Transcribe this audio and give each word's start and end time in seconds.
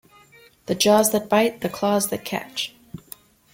The 0.65 0.73
jaws 0.73 1.11
that 1.11 1.29
bite, 1.29 1.61
the 1.61 1.69
claws 1.69 2.09
that 2.09 2.25
catch! 2.25 2.73